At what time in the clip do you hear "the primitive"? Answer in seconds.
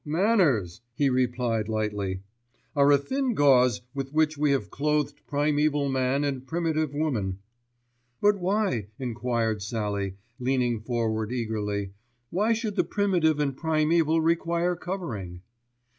12.77-13.39